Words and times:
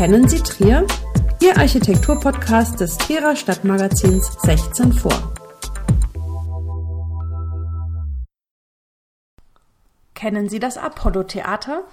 Kennen 0.00 0.26
Sie 0.26 0.40
Trier? 0.40 0.86
Ihr 1.42 1.58
Architekturpodcast 1.58 2.80
des 2.80 2.96
Trierer 2.96 3.36
Stadtmagazins 3.36 4.32
16 4.44 4.94
vor. 4.94 5.12
Kennen 10.14 10.48
Sie 10.48 10.58
das 10.58 10.78
Apollo-Theater? 10.78 11.84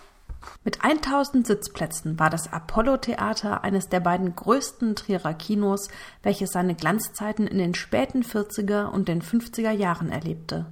Mit 0.64 0.86
1000 0.86 1.46
Sitzplätzen 1.46 2.18
war 2.18 2.30
das 2.30 2.54
Apollo-Theater 2.54 3.66
eines 3.66 3.90
der 3.90 4.00
beiden 4.00 4.34
größten 4.38 4.96
Trierer 4.96 5.34
Kinos, 5.34 5.90
welches 6.24 6.52
seine 6.52 6.76
Glanzzeiten 6.76 7.46
in 7.46 7.58
den 7.58 7.76
späten 7.76 8.24
40er 8.24 8.86
und 8.86 9.10
den 9.10 9.22
50er 9.22 9.72
Jahren 9.72 10.12
erlebte. 10.14 10.68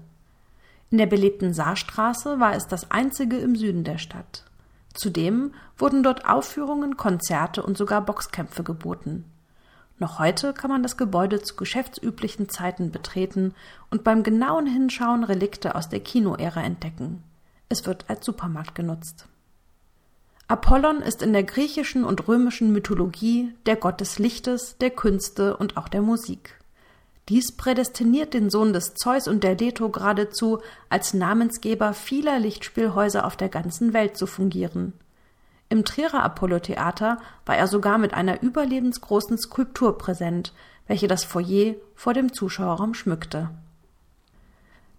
In 0.90 1.00
der 1.00 1.08
belebten 1.08 1.54
Saarstraße 1.54 2.40
war 2.40 2.56
es 2.56 2.66
das 2.68 2.92
einzige 2.92 3.36
im 3.40 3.58
Süden 3.58 3.84
der 3.84 3.98
Stadt. 3.98 4.46
Zudem 4.96 5.54
wurden 5.78 6.04
dort 6.04 6.26
Aufführungen, 6.28 6.98
Konzerte 6.98 7.62
und 7.62 7.78
sogar 7.78 8.02
Boxkämpfe 8.02 8.64
geboten. 8.64 9.26
Noch 9.98 10.20
heute 10.20 10.54
kann 10.54 10.70
man 10.70 10.84
das 10.84 10.98
Gebäude 10.98 11.42
zu 11.42 11.56
geschäftsüblichen 11.56 12.50
Zeiten 12.50 12.92
betreten 12.92 13.54
und 13.90 14.04
beim 14.04 14.24
genauen 14.24 14.66
Hinschauen 14.66 15.24
Relikte 15.24 15.76
aus 15.76 15.88
der 15.88 16.02
Kinoära 16.02 16.64
entdecken. 16.64 17.24
Es 17.70 17.86
wird 17.86 18.06
als 18.10 18.26
Supermarkt 18.26 18.76
genutzt. 18.76 19.28
Apollon 20.48 21.02
ist 21.02 21.22
in 21.22 21.34
der 21.34 21.44
griechischen 21.44 22.04
und 22.04 22.28
römischen 22.28 22.72
Mythologie 22.72 23.54
der 23.66 23.78
Gott 23.78 24.00
des 24.00 24.20
Lichtes, 24.20 24.78
der 24.78 24.92
Künste 24.92 25.58
und 25.58 25.76
auch 25.76 25.88
der 25.88 26.02
Musik. 26.02 26.60
Dies 27.30 27.58
prädestiniert 27.58 28.36
den 28.36 28.52
Sohn 28.52 28.72
des 28.72 28.94
Zeus 28.94 29.28
und 29.28 29.44
der 29.44 29.56
Leto 29.56 29.90
geradezu, 29.90 30.60
als 30.90 31.14
Namensgeber 31.16 31.94
vieler 31.94 32.38
Lichtspielhäuser 32.38 33.26
auf 33.26 33.36
der 33.36 33.50
ganzen 33.50 33.94
Welt 33.94 34.16
zu 34.16 34.28
fungieren. 34.28 34.94
Im 35.68 35.84
Trierer 35.84 36.24
Apollo-Theater 36.24 37.18
war 37.46 37.58
er 37.58 37.68
sogar 37.68 37.98
mit 37.98 38.14
einer 38.14 38.44
überlebensgroßen 38.44 39.40
Skulptur 39.40 39.98
präsent, 39.98 40.54
welche 40.86 41.08
das 41.08 41.24
Foyer 41.24 41.74
vor 41.96 42.14
dem 42.14 42.32
Zuschauerraum 42.32 42.94
schmückte. 42.94 43.50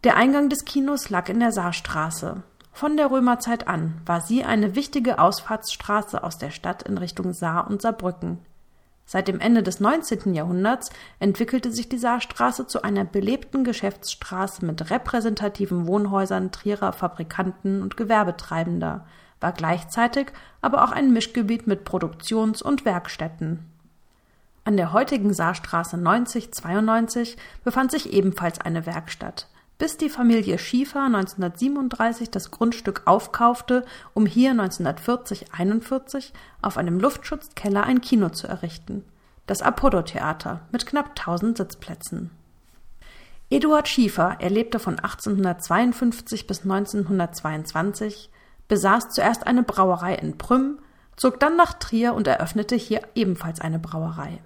Der 0.02 0.16
Eingang 0.16 0.48
des 0.48 0.64
Kinos 0.64 1.10
lag 1.10 1.28
in 1.28 1.38
der 1.38 1.52
Saarstraße. 1.52 2.42
Von 2.72 2.96
der 2.96 3.10
Römerzeit 3.10 3.68
an 3.68 4.00
war 4.04 4.20
sie 4.20 4.44
eine 4.44 4.74
wichtige 4.74 5.20
Ausfahrtsstraße 5.20 6.22
aus 6.22 6.38
der 6.38 6.50
Stadt 6.50 6.82
in 6.82 6.98
Richtung 6.98 7.32
Saar 7.32 7.70
und 7.70 7.80
Saarbrücken. 7.80 8.38
Seit 9.08 9.28
dem 9.28 9.38
Ende 9.38 9.62
des 9.62 9.78
19. 9.78 10.34
Jahrhunderts 10.34 10.90
entwickelte 11.20 11.70
sich 11.70 11.88
die 11.88 11.98
Saarstraße 11.98 12.66
zu 12.66 12.82
einer 12.82 13.04
belebten 13.04 13.62
Geschäftsstraße 13.62 14.64
mit 14.66 14.90
repräsentativen 14.90 15.86
Wohnhäusern 15.86 16.50
Trierer 16.50 16.92
Fabrikanten 16.92 17.82
und 17.82 17.96
Gewerbetreibender, 17.96 19.06
war 19.40 19.52
gleichzeitig 19.52 20.32
aber 20.60 20.82
auch 20.82 20.90
ein 20.90 21.12
Mischgebiet 21.12 21.68
mit 21.68 21.84
Produktions- 21.84 22.62
und 22.62 22.84
Werkstätten. 22.84 23.60
An 24.64 24.76
der 24.76 24.92
heutigen 24.92 25.32
Saarstraße 25.32 25.96
9092 25.96 27.36
befand 27.62 27.92
sich 27.92 28.12
ebenfalls 28.12 28.60
eine 28.60 28.86
Werkstatt, 28.86 29.46
bis 29.78 29.98
die 29.98 30.08
Familie 30.08 30.58
Schiefer 30.58 31.02
1937 31.02 32.30
das 32.30 32.50
Grundstück 32.50 33.02
aufkaufte, 33.04 33.84
um 34.14 34.24
hier 34.26 34.52
1940-41 34.52 36.32
auf 36.62 36.78
einem 36.78 36.98
Luftschutzkeller 36.98 37.84
ein 37.84 38.00
Kino 38.00 38.30
zu 38.30 38.46
errichten, 38.46 39.04
das 39.46 39.62
Apollo-Theater 39.62 40.62
mit 40.72 40.86
knapp 40.86 41.10
1000 41.10 41.58
Sitzplätzen. 41.58 42.30
Eduard 43.50 43.86
Schiefer 43.86 44.38
erlebte 44.40 44.78
von 44.78 44.98
1852 44.98 46.46
bis 46.46 46.62
1922, 46.62 48.30
besaß 48.66 49.10
zuerst 49.10 49.46
eine 49.46 49.62
Brauerei 49.62 50.14
in 50.14 50.36
Prüm, 50.36 50.78
zog 51.16 51.38
dann 51.38 51.56
nach 51.56 51.74
Trier 51.74 52.14
und 52.14 52.26
eröffnete 52.26 52.74
hier 52.74 53.02
ebenfalls 53.14 53.60
eine 53.60 53.78
Brauerei. 53.78 54.40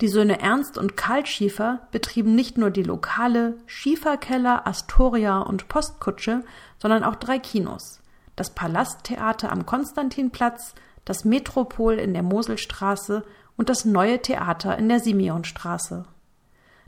Die 0.00 0.08
Söhne 0.08 0.40
Ernst 0.40 0.78
und 0.78 0.96
Karl 0.96 1.26
Schiefer 1.26 1.88
betrieben 1.90 2.36
nicht 2.36 2.56
nur 2.56 2.70
die 2.70 2.84
Lokale 2.84 3.56
Schieferkeller, 3.66 4.66
Astoria 4.66 5.40
und 5.40 5.68
Postkutsche, 5.68 6.44
sondern 6.78 7.02
auch 7.02 7.16
drei 7.16 7.40
Kinos. 7.40 8.00
Das 8.36 8.50
Palasttheater 8.50 9.50
am 9.50 9.66
Konstantinplatz, 9.66 10.74
das 11.04 11.24
Metropol 11.24 11.94
in 11.94 12.12
der 12.12 12.22
Moselstraße 12.22 13.24
und 13.56 13.68
das 13.68 13.84
Neue 13.84 14.22
Theater 14.22 14.78
in 14.78 14.88
der 14.88 15.00
Simeonstraße. 15.00 16.04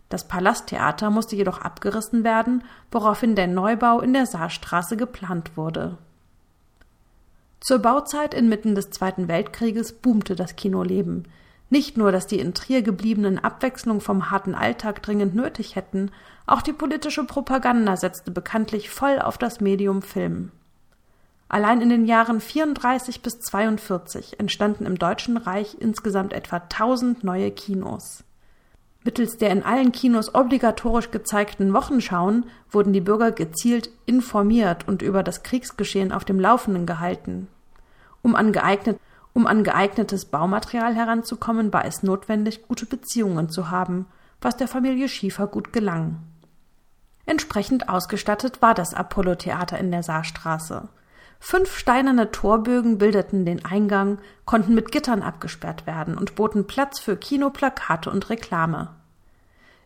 Das 0.09 0.29
Palasttheater 0.29 1.11
musste 1.11 1.35
jedoch 1.35 1.61
abgerissen 1.61 2.23
werden, 2.23 2.63
woraufhin 2.93 3.35
der 3.35 3.49
Neubau 3.49 4.01
in 4.01 4.13
der 4.13 4.27
Saarstraße 4.27 4.97
geplant 4.97 5.57
wurde. 5.57 5.99
Zur 7.61 7.81
Bauzeit 7.81 8.35
inmitten 8.35 8.75
des 8.75 8.91
Zweiten 8.91 9.27
Weltkrieges 9.27 9.93
boomte 9.95 10.37
das 10.37 10.55
Kinoleben. 10.55 11.27
Nicht 11.71 11.97
nur, 11.97 12.11
dass 12.11 12.27
die 12.27 12.41
in 12.41 12.53
Trier 12.53 12.83
gebliebenen 12.83 13.39
Abwechslung 13.39 14.01
vom 14.01 14.31
harten 14.31 14.57
Alltag 14.57 15.03
dringend 15.03 15.37
nötig 15.37 15.77
hätten, 15.77 16.11
auch 16.47 16.63
die 16.63 16.73
politische 16.73 17.25
Propaganda 17.25 17.97
setzte 17.97 18.33
bekanntlich 18.33 18.91
voll 18.91 19.21
auf 19.21 19.39
das 19.39 19.61
Medium 19.61 20.03
Film. 20.03 20.51
Allein 21.49 21.81
in 21.81 21.89
den 21.89 22.07
Jahren 22.07 22.41
34 22.41 23.23
bis 23.23 23.41
42 23.41 24.41
entstanden 24.41 24.85
im 24.85 24.99
Deutschen 24.99 25.37
Reich 25.37 25.77
insgesamt 25.79 26.33
etwa 26.33 26.57
1000 26.57 27.23
neue 27.23 27.53
Kinos. 27.53 28.25
Mittels 29.05 29.39
der 29.39 29.51
in 29.51 29.63
allen 29.63 29.93
Kinos 29.93 30.35
obligatorisch 30.35 31.11
gezeigten 31.11 31.73
Wochenschauen 31.73 32.47
wurden 32.71 32.93
die 32.93 33.01
Bürger 33.01 33.33
gezielt 33.33 33.91
informiert 34.07 34.87
und 34.87 35.03
über 35.03 35.23
das 35.23 35.43
Kriegsgeschehen 35.43 36.13
auf 36.13 36.25
dem 36.25 36.39
Laufenden 36.39 36.85
gehalten. 36.85 37.49
Um 38.23 38.35
an 38.35 38.53
geeignet 38.53 39.01
um 39.33 39.47
an 39.47 39.65
geeignetes 39.65 40.25
Baumaterial 40.25 40.95
heranzukommen, 40.95 41.73
war 41.73 41.85
es 41.85 42.03
notwendig, 42.03 42.67
gute 42.67 42.87
Beziehungen 42.87 43.49
zu 43.49 43.71
haben, 43.71 44.07
was 44.41 44.57
der 44.57 44.69
Familie 44.69 45.09
Schiefer 45.09 45.47
gut 45.47 45.73
gelang. 45.73 46.21
Entsprechend 47.27 47.89
ausgestattet 47.89 48.61
war 48.61 48.75
das 48.75 48.95
Apollo-Theater 48.95 49.79
in 49.79 49.91
der 49.91 50.03
Saarstraße. 50.03 50.89
Fünf 51.39 51.79
steinerne 51.79 52.33
Torbögen 52.33 52.99
bildeten 52.99 53.47
den 53.47 53.65
Eingang, 53.65 54.19
konnten 54.45 54.75
mit 54.75 54.93
Gittern 54.93 55.23
abgesperrt 55.23 55.87
werden 55.87 56.19
und 56.19 56.35
boten 56.35 56.67
Platz 56.67 56.99
für 56.99 57.17
Kinoplakate 57.17 58.11
und 58.11 58.29
Reklame. 58.31 58.91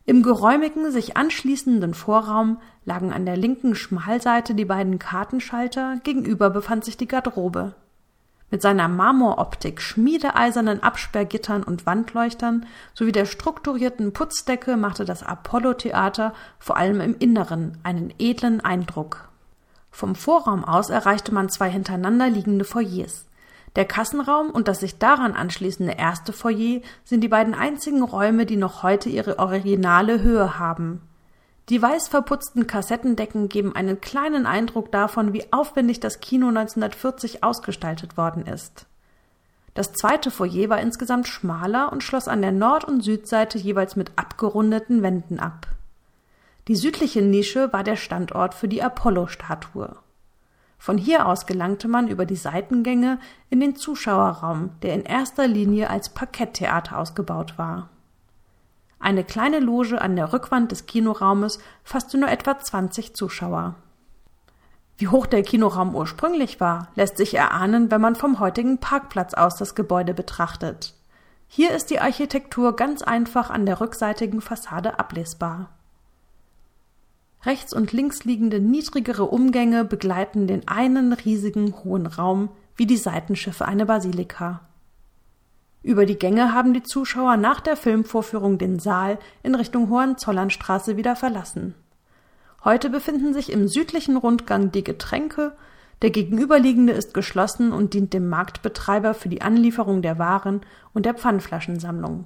Im 0.07 0.23
geräumigen, 0.23 0.91
sich 0.91 1.17
anschließenden 1.17 1.95
Vorraum 1.95 2.61
lagen 2.85 3.13
an 3.13 3.25
der 3.25 3.37
linken 3.37 3.75
Schmalseite 3.75 4.55
die 4.55 4.65
beiden 4.65 4.99
Kartenschalter, 4.99 5.97
gegenüber 6.03 6.51
befand 6.51 6.85
sich 6.85 6.97
die 6.97 7.09
Garderobe. 7.09 7.75
Mit 8.55 8.63
seiner 8.63 8.87
Marmoroptik, 8.87 9.83
schmiedeeisernen 9.83 10.81
Absperrgittern 10.81 11.65
und 11.65 11.87
Wandleuchtern 11.87 12.67
sowie 12.95 13.11
der 13.11 13.27
strukturierten 13.27 14.13
Putzdecke 14.13 14.77
machte 14.77 15.05
das 15.05 15.25
Apollo-Theater 15.25 16.33
vor 16.61 16.77
allem 16.77 17.01
im 17.01 17.17
Inneren 17.19 17.79
einen 17.83 18.15
edlen 18.17 18.61
Eindruck. 18.61 19.29
Vom 19.91 20.15
Vorraum 20.15 20.65
aus 20.65 20.89
erreichte 20.89 21.35
man 21.35 21.49
zwei 21.49 21.69
hintereinander 21.69 22.29
liegende 22.29 22.65
Foyers. 22.65 23.27
Der 23.75 23.87
Kassenraum 23.87 24.51
und 24.51 24.69
das 24.69 24.79
sich 24.79 25.01
daran 25.01 25.33
anschließende 25.33 25.95
erste 25.95 26.33
Foyer 26.33 26.81
sind 27.03 27.23
die 27.23 27.29
beiden 27.29 27.55
einzigen 27.55 28.05
Räume, 28.05 28.47
die 28.47 28.57
noch 28.57 28.85
heute 28.85 29.09
ihre 29.09 29.41
originale 29.41 30.23
Höhe 30.23 30.61
haben. 30.61 31.01
Die 31.71 31.81
weiß 31.81 32.09
verputzten 32.09 32.67
Kassettendecken 32.67 33.49
geben 33.49 33.75
einen 33.75 34.01
kleinen 34.01 34.45
Eindruck 34.45 34.93
davon, 34.93 35.33
wie 35.33 35.51
aufwendig 35.51 35.99
das 35.99 36.21
Kino 36.21 36.49
1940 36.49 37.43
ausgestaltet 37.43 38.19
worden 38.19 38.47
ist. 38.47 38.87
Das 39.73 39.93
zweite 39.93 40.31
Foyer 40.31 40.69
war 40.69 40.81
insgesamt 40.81 41.27
schmaler 41.27 41.91
und 41.91 42.03
schloss 42.03 42.29
an 42.29 42.43
der 42.43 42.53
Nord- 42.53 42.85
und 42.85 43.01
Südseite 43.01 43.59
jeweils 43.59 43.97
mit 43.97 44.13
abgerundeten 44.17 45.03
Wänden 45.03 45.41
ab. 45.41 45.67
Die 46.69 46.77
südliche 46.77 47.23
Nische 47.23 47.73
war 47.73 47.83
der 47.83 47.97
Standort 47.97 48.55
für 48.55 48.69
die 48.69 48.83
Apollo-Statue. 48.83 49.97
Von 50.79 50.99
hier 50.99 51.27
aus 51.27 51.47
gelangte 51.47 51.89
man 51.89 52.09
über 52.09 52.27
die 52.27 52.37
Seitengänge 52.37 53.19
in 53.49 53.61
den 53.61 53.75
Zuschauerraum, 53.75 54.71
der 54.83 54.95
in 54.95 55.03
erster 55.03 55.49
Linie 55.49 55.89
als 55.89 56.11
Parketttheater 56.11 56.99
ausgebaut 56.99 57.55
war. 57.57 57.89
Eine 59.05 59.23
kleine 59.23 59.61
Loge 59.61 60.01
an 60.01 60.17
der 60.17 60.33
Rückwand 60.33 60.73
des 60.73 60.87
Kinoraumes 60.87 61.59
fasste 61.83 62.17
nur 62.17 62.31
etwa 62.31 62.59
20 62.59 63.15
Zuschauer. 63.15 63.75
Wie 64.97 65.09
hoch 65.09 65.27
der 65.27 65.43
Kinoraum 65.43 65.95
ursprünglich 65.95 66.59
war, 66.59 66.89
lässt 66.95 67.19
sich 67.19 67.35
erahnen, 67.35 67.91
wenn 67.91 68.01
man 68.01 68.17
vom 68.17 68.41
heutigen 68.41 68.79
Parkplatz 68.79 69.35
aus 69.35 69.57
das 69.57 69.75
Gebäude 69.75 70.15
betrachtet. 70.15 70.95
Hier 71.47 71.73
ist 71.73 71.91
die 71.91 72.01
Architektur 72.01 72.77
ganz 72.77 73.03
einfach 73.03 73.51
an 73.51 73.67
der 73.67 73.83
rückseitigen 73.83 74.41
Fassade 74.41 74.99
ablesbar. 74.99 75.69
Rechts 77.43 77.75
und 77.75 77.93
links 77.93 78.25
liegende 78.25 78.59
niedrigere 78.59 79.27
Umgänge 79.27 79.85
begleiten 79.85 80.47
den 80.47 80.67
einen 80.67 81.13
riesigen 81.13 81.75
hohen 81.85 82.07
Raum 82.07 82.49
wie 82.75 82.87
die 82.87 82.97
Seitenschiffe 82.97 83.67
einer 83.67 83.85
Basilika. 83.85 84.63
Über 85.85 86.07
die 86.07 86.19
Gänge 86.19 86.55
haben 86.55 86.73
die 86.73 86.83
Zuschauer 86.83 87.37
nach 87.37 87.61
der 87.61 87.77
Filmvorführung 87.77 88.57
den 88.57 88.79
Saal 88.79 89.19
in 89.43 89.55
Richtung 89.55 89.91
Hohenzollernstraße 89.91 90.97
wieder 90.97 91.15
verlassen. 91.15 91.75
Heute 92.65 92.89
befinden 92.89 93.35
sich 93.35 93.53
im 93.53 93.69
südlichen 93.69 94.17
Rundgang 94.17 94.73
die 94.73 94.83
Getränke, 94.83 95.53
Der 96.01 96.09
gegenüberliegende 96.11 96.95
ist 96.95 97.13
geschlossen 97.13 97.73
und 97.73 97.93
dient 97.93 98.15
dem 98.15 98.29
Marktbetreiber 98.31 99.13
für 99.13 99.29
die 99.29 99.43
Anlieferung 99.43 100.01
der 100.01 100.19
Waren 100.19 100.63
und 100.95 101.05
der 101.05 101.15
Pfandflaschensammlung. 101.15 102.25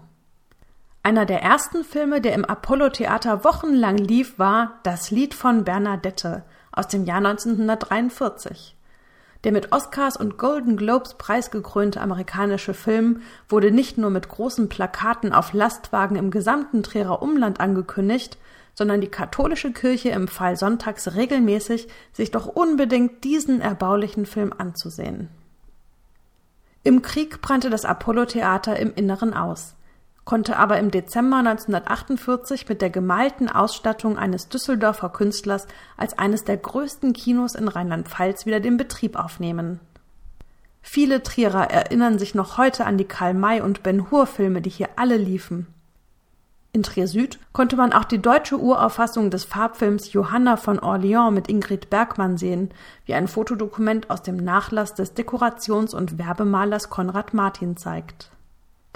Einer 1.03 1.27
der 1.27 1.43
ersten 1.43 1.83
Filme, 1.83 2.21
der 2.21 2.35
im 2.35 2.45
Apollo-Theater 2.45 3.43
wochenlang 3.43 3.99
lief, 3.99 4.39
war 4.39 4.79
Das 4.85 5.11
Lied 5.11 5.35
von 5.35 5.65
Bernadette 5.65 6.45
aus 6.71 6.87
dem 6.87 7.05
Jahr 7.05 7.19
1943. 7.19 8.78
Der 9.45 9.53
mit 9.53 9.73
Oscars 9.73 10.17
und 10.17 10.37
Golden 10.37 10.77
Globes 10.77 11.15
preisgekrönte 11.15 12.01
amerikanische 12.01 12.75
Film 12.75 13.23
wurde 13.49 13.71
nicht 13.71 13.97
nur 13.97 14.11
mit 14.11 14.29
großen 14.29 14.69
Plakaten 14.69 15.33
auf 15.33 15.53
Lastwagen 15.53 16.17
im 16.17 16.31
gesamten 16.31 16.83
Trierer 16.83 17.23
Umland 17.23 17.61
angekündigt, 17.61 18.37
sondern 18.75 19.01
die 19.01 19.09
katholische 19.09 19.73
Kirche 19.73 20.11
empfahl 20.11 20.57
sonntags 20.57 21.15
regelmäßig, 21.15 21.89
sich 22.13 22.31
doch 22.31 22.47
unbedingt 22.47 23.25
diesen 23.25 23.61
erbaulichen 23.61 24.27
Film 24.27 24.53
anzusehen. 24.57 25.29
Im 26.83 27.03
Krieg 27.03 27.41
brannte 27.41 27.71
das 27.71 27.85
Apollo-Theater 27.85 28.79
im 28.79 28.95
Inneren 28.95 29.35
aus 29.35 29.75
konnte 30.29 30.59
aber 30.59 30.79
im 30.79 30.91
Dezember 30.91 31.39
1948 31.39 32.69
mit 32.69 32.83
der 32.83 32.91
gemalten 32.91 33.49
Ausstattung 33.49 34.19
eines 34.19 34.51
Düsseldorfer 34.51 35.09
Künstlers 35.09 35.67
als 35.97 36.19
eines 36.19 36.45
der 36.45 36.59
größten 36.59 37.15
Kinos 37.15 37.55
in 37.55 37.67
Rheinland-Pfalz 37.67 38.45
wieder 38.45 38.61
den 38.61 38.77
Betrieb 38.77 39.17
aufnehmen. 39.19 39.81
Viele 40.83 41.23
Trierer 41.23 41.71
erinnern 41.71 42.19
sich 42.19 42.35
noch 42.35 42.59
heute 42.59 42.85
an 42.85 42.99
die 42.99 43.07
Karl-May- 43.07 43.63
und 43.63 43.83
Ben-Hur-Filme, 43.83 44.61
die 44.61 44.69
hier 44.69 44.91
alle 44.97 45.17
liefen. 45.17 45.67
In 46.73 46.83
Trier 46.83 47.09
Süd 47.09 47.39
konnte 47.55 47.77
man 47.77 47.95
auch 47.95 48.05
die 48.05 48.21
deutsche 48.21 48.59
Urauffassung 48.59 49.31
des 49.31 49.47
Farbfilms 49.47 50.13
Johanna 50.13 50.59
von 50.59 50.79
Orleans 50.79 51.33
mit 51.33 51.49
Ingrid 51.49 51.89
Bergmann 51.89 52.37
sehen, 52.37 52.69
wie 53.07 53.15
ein 53.15 53.29
Fotodokument 53.29 54.11
aus 54.11 54.21
dem 54.21 54.37
Nachlass 54.37 54.93
des 54.93 55.17
Dekorations- 55.17 55.95
und 55.95 56.19
Werbemalers 56.19 56.91
Konrad 56.91 57.33
Martin 57.33 57.79
zeigt. 57.79 58.31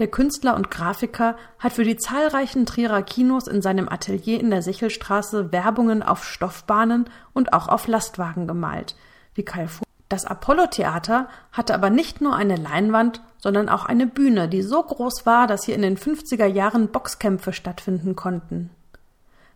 Der 0.02 0.10
Künstler 0.10 0.56
und 0.56 0.68
Grafiker 0.68 1.36
hat 1.60 1.74
für 1.74 1.84
die 1.84 1.96
zahlreichen 1.96 2.66
Trierer 2.66 3.02
Kinos 3.02 3.46
in 3.46 3.62
seinem 3.62 3.88
Atelier 3.88 4.40
in 4.40 4.50
der 4.50 4.60
Sichelstraße 4.60 5.52
Werbungen 5.52 6.02
auf 6.02 6.24
Stoffbahnen 6.24 7.08
und 7.34 7.52
auch 7.52 7.68
auf 7.68 7.86
Lastwagen 7.86 8.48
gemalt, 8.48 8.96
wie 9.36 9.44
Karl 9.44 9.68
Fuhr. 9.68 9.86
Das 10.08 10.24
Apollo-Theater 10.24 11.28
hatte 11.52 11.72
aber 11.72 11.88
nicht 11.88 12.20
nur 12.20 12.34
eine 12.34 12.56
Leinwand, 12.56 13.22
sondern 13.38 13.68
auch 13.68 13.84
eine 13.84 14.08
Bühne, 14.08 14.48
die 14.48 14.62
so 14.62 14.82
groß 14.82 15.24
war, 15.24 15.46
dass 15.46 15.66
hier 15.66 15.76
in 15.76 15.82
den 15.82 15.96
50er 15.96 16.46
Jahren 16.46 16.88
Boxkämpfe 16.88 17.52
stattfinden 17.52 18.16
konnten. 18.16 18.70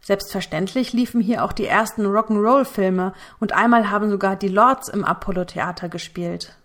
Selbstverständlich 0.01 0.93
liefen 0.93 1.21
hier 1.21 1.43
auch 1.43 1.53
die 1.53 1.67
ersten 1.67 2.07
Rock'n'Roll-Filme 2.07 3.15
und 3.41 3.53
einmal 3.53 3.91
haben 3.91 4.11
sogar 4.11 4.37
die 4.37 4.47
Lords 4.47 4.89
im 4.91 5.05
Apollo-Theater 5.05 5.89
gespielt 5.89 6.57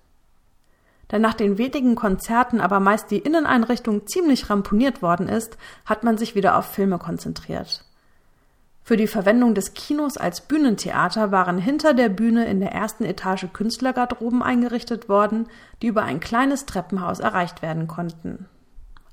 da 1.12 1.20
nach 1.20 1.34
den 1.34 1.58
wenigen 1.58 1.96
Konzerten 1.96 2.62
aber 2.62 2.80
meist 2.80 3.12
die 3.12 3.18
Inneneinrichtung 3.18 4.08
ziemlich 4.08 4.50
ramponiert 4.50 5.02
worden 5.02 5.28
ist, 5.28 5.58
hat 5.86 6.06
man 6.06 6.18
sich 6.18 6.36
wieder 6.36 6.58
auf 6.58 6.68
Filme 6.68 7.00
konzentriert. 7.00 7.84
Für 8.82 8.96
die 8.96 9.08
Verwendung 9.08 9.54
des 9.54 9.74
Kinos 9.74 10.16
als 10.16 10.40
Bühnentheater 10.40 11.30
waren 11.34 11.58
hinter 11.58 11.94
der 11.94 12.08
Bühne 12.08 12.46
in 12.46 12.62
der 12.62 12.72
ersten 12.72 13.04
Etage 13.04 13.48
Künstlergarderoben 13.52 14.42
eingerichtet 14.42 15.10
worden, 15.10 15.48
die 15.82 15.88
über 15.88 16.04
ein 16.04 16.22
kleines 16.22 16.66
Treppenhaus 16.66 17.20
erreicht 17.20 17.62
werden 17.62 17.88
konnten. 17.88 18.46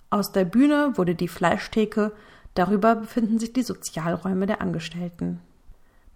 Aus 0.09 0.31
der 0.31 0.45
Bühne 0.45 0.93
wurde 0.95 1.17
die 1.17 1.27
Fleischtheke, 1.27 2.13
darüber 2.55 2.95
befinden 2.95 3.41
sich 3.41 3.53
die 3.53 3.65
Sozialräume 3.65 4.47
der 4.47 4.61
Angestellten. 4.61 5.41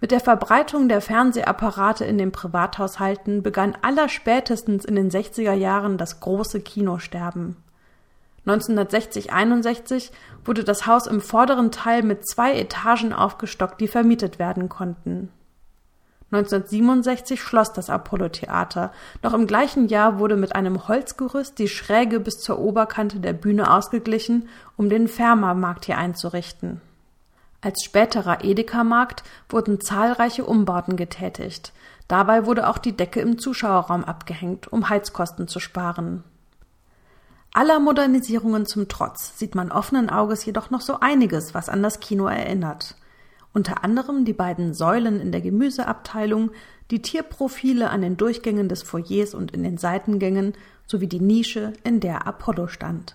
Mit 0.02 0.10
der 0.10 0.18
Verbreitung 0.18 0.88
der 0.88 1.00
Fernsehapparate 1.00 2.04
in 2.04 2.18
den 2.18 2.32
Privathaushalten 2.32 3.44
begann 3.44 3.78
allerspätestens 3.82 4.84
in 4.84 4.96
den 4.96 5.12
60er 5.12 5.52
Jahren 5.52 5.96
das 5.96 6.18
große 6.18 6.60
Kinosterben. 6.60 7.54
1960-61 8.44 10.10
wurde 10.44 10.64
das 10.64 10.88
Haus 10.88 11.06
im 11.06 11.20
vorderen 11.20 11.70
Teil 11.70 12.02
mit 12.02 12.26
zwei 12.26 12.52
Etagen 12.58 13.12
aufgestockt, 13.12 13.80
die 13.80 13.86
vermietet 13.86 14.40
werden 14.40 14.68
konnten. 14.68 15.30
1967 16.32 17.40
schloss 17.40 17.72
das 17.72 17.88
Apollo-Theater. 17.88 18.90
Noch 19.22 19.34
im 19.34 19.46
gleichen 19.46 19.86
Jahr 19.86 20.18
wurde 20.18 20.34
mit 20.34 20.56
einem 20.56 20.88
Holzgerüst 20.88 21.60
die 21.60 21.68
Schräge 21.68 22.18
bis 22.18 22.40
zur 22.40 22.58
Oberkante 22.58 23.20
der 23.20 23.34
Bühne 23.34 23.72
ausgeglichen, 23.72 24.48
um 24.76 24.88
den 24.88 25.06
Ferma-Markt 25.06 25.84
hier 25.84 25.98
einzurichten. 25.98 26.80
Als 27.62 27.84
späterer 27.84 28.42
Edeka-Markt 28.42 29.22
wurden 29.48 29.80
zahlreiche 29.80 30.44
Umbauten 30.44 30.96
getätigt. 30.96 31.72
Dabei 32.08 32.44
wurde 32.44 32.68
auch 32.68 32.78
die 32.78 32.96
Decke 32.96 33.20
im 33.20 33.38
Zuschauerraum 33.38 34.04
abgehängt, 34.04 34.70
um 34.72 34.88
Heizkosten 34.88 35.46
zu 35.46 35.60
sparen. 35.60 36.24
Aller 37.54 37.78
Modernisierungen 37.78 38.66
zum 38.66 38.88
Trotz 38.88 39.38
sieht 39.38 39.54
man 39.54 39.70
offenen 39.70 40.10
Auges 40.10 40.44
jedoch 40.44 40.70
noch 40.70 40.80
so 40.80 40.98
einiges, 41.00 41.54
was 41.54 41.68
an 41.68 41.84
das 41.84 42.00
Kino 42.00 42.26
erinnert. 42.26 42.96
Unter 43.54 43.84
anderem 43.84 44.24
die 44.24 44.32
beiden 44.32 44.74
Säulen 44.74 45.20
in 45.20 45.30
der 45.30 45.42
Gemüseabteilung, 45.42 46.50
die 46.90 47.00
Tierprofile 47.00 47.90
an 47.90 48.00
den 48.00 48.16
Durchgängen 48.16 48.68
des 48.68 48.82
Foyers 48.82 49.34
und 49.34 49.52
in 49.52 49.62
den 49.62 49.78
Seitengängen 49.78 50.54
sowie 50.86 51.06
die 51.06 51.20
Nische, 51.20 51.74
in 51.84 52.00
der 52.00 52.26
Apollo 52.26 52.66
stand. 52.66 53.14